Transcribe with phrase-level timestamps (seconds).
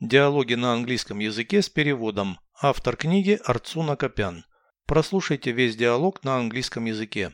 [0.00, 2.38] Диалоги на английском языке с переводом.
[2.60, 4.44] Автор книги Арцуна Копян.
[4.86, 7.32] Прослушайте весь диалог на английском языке.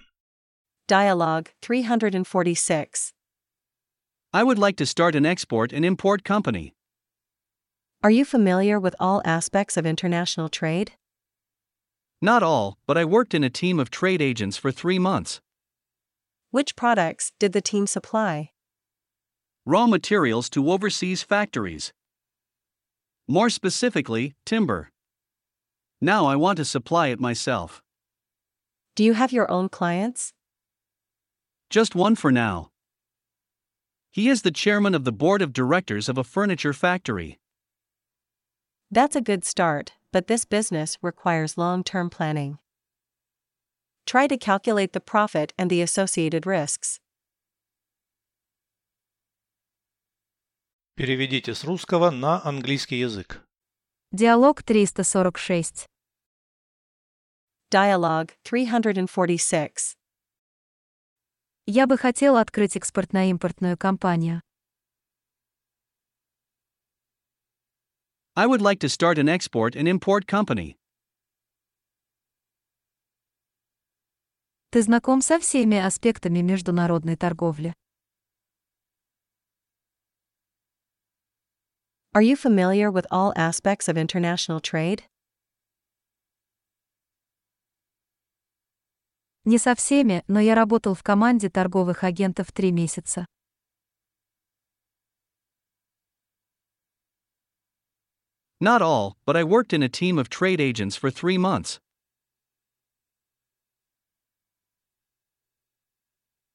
[0.88, 3.12] Dialogue 346.
[4.32, 6.72] I would like to start an export and import company.
[8.04, 10.92] Are you familiar with all aspects of international trade?
[12.20, 15.40] Not all, but I worked in a team of trade agents for three months.
[16.52, 18.52] Which products did the team supply?
[19.66, 21.92] Raw materials to overseas factories.
[23.32, 24.90] More specifically, timber.
[26.02, 27.82] Now I want to supply it myself.
[28.94, 30.34] Do you have your own clients?
[31.70, 32.72] Just one for now.
[34.10, 37.38] He is the chairman of the board of directors of a furniture factory.
[38.90, 42.58] That's a good start, but this business requires long term planning.
[44.04, 47.00] Try to calculate the profit and the associated risks.
[51.02, 53.44] Переведите с русского на английский язык.
[54.12, 55.88] Диалог 346.
[57.74, 59.96] Dialogue 346.
[61.66, 64.42] Я бы хотел открыть экспортно-импортную компанию.
[68.36, 70.76] I would like to start an export and import company.
[74.70, 77.74] Ты знаком со всеми аспектами международной торговли.
[82.14, 85.04] Are you familiar with all aspects of international trade?
[89.46, 93.24] Не со всеми, но я работал в команде торговых агентов три месяца.
[98.60, 101.80] Not all, but I worked in a team of trade agents for three months.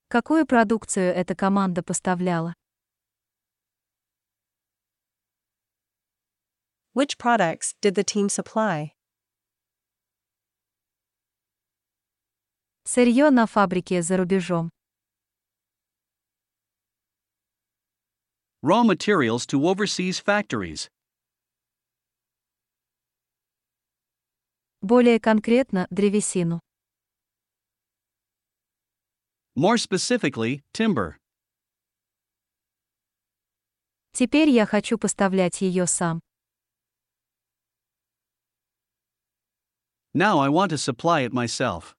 [0.07, 2.53] Какую продукцию эта команда поставляла?
[6.97, 8.95] Which products did the team supply?
[12.85, 14.71] Сырье на фабрике за рубежом.
[18.63, 20.89] Raw materials to overseas factories.
[24.81, 26.61] Более конкретно, древесину.
[29.55, 31.17] More specifically, timber.
[34.13, 36.26] Теперь я хочу поставлять ее сам.
[40.17, 41.95] Now I want to supply it myself.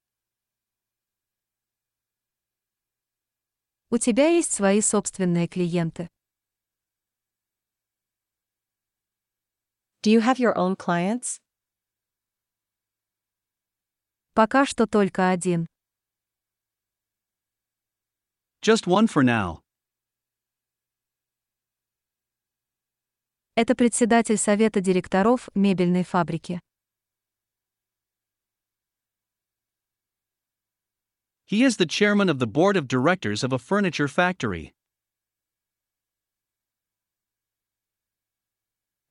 [3.91, 6.09] У тебя есть свои собственные клиенты.
[10.03, 11.39] Do you have your own clients?
[14.35, 15.69] Пока что только один.
[18.61, 19.61] Just one for now.
[23.55, 26.61] Это председатель совета директоров мебельной фабрики.
[31.47, 34.74] He is the chairman of the board of directors of a furniture factory.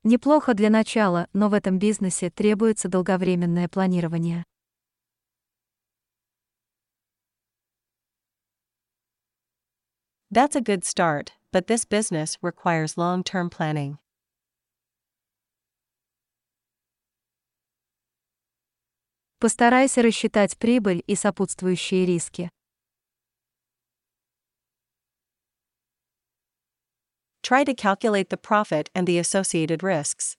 [0.04, 4.44] Неплохо для начала, но в этом бизнесе требуется долговременное планирование.
[10.32, 13.98] That's a good start, but this business requires long term planning.
[19.39, 22.49] Постарайся рассчитать прибыль и сопутствующие риски.
[27.43, 30.35] Try to calculate the profit and the associated risks.